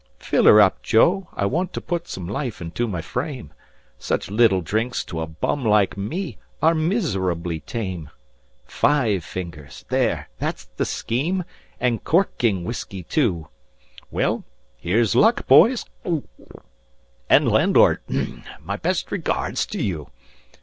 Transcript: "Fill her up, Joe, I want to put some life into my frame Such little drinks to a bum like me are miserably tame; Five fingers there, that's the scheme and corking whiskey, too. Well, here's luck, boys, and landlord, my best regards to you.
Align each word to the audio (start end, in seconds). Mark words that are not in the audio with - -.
"Fill 0.17 0.45
her 0.45 0.59
up, 0.59 0.81
Joe, 0.81 1.27
I 1.35 1.45
want 1.45 1.73
to 1.73 1.79
put 1.79 2.07
some 2.07 2.27
life 2.27 2.59
into 2.59 2.87
my 2.87 3.03
frame 3.03 3.53
Such 3.99 4.31
little 4.31 4.61
drinks 4.61 5.03
to 5.05 5.21
a 5.21 5.27
bum 5.27 5.63
like 5.63 5.95
me 5.95 6.39
are 6.59 6.73
miserably 6.73 7.59
tame; 7.59 8.09
Five 8.65 9.23
fingers 9.23 9.85
there, 9.89 10.27
that's 10.39 10.65
the 10.77 10.85
scheme 10.85 11.43
and 11.79 12.03
corking 12.03 12.63
whiskey, 12.63 13.03
too. 13.03 13.49
Well, 14.09 14.43
here's 14.75 15.13
luck, 15.15 15.45
boys, 15.45 15.85
and 16.03 17.47
landlord, 17.51 17.99
my 18.59 18.77
best 18.77 19.11
regards 19.11 19.67
to 19.67 19.79
you. 19.83 20.09